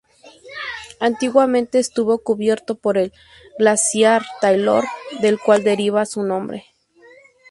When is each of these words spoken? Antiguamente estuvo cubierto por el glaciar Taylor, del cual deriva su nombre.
Antiguamente 0.99 1.77
estuvo 1.77 2.17
cubierto 2.23 2.73
por 2.73 2.97
el 2.97 3.13
glaciar 3.59 4.23
Taylor, 4.41 4.83
del 5.21 5.37
cual 5.39 5.63
deriva 5.63 6.07
su 6.07 6.23
nombre. 6.23 6.65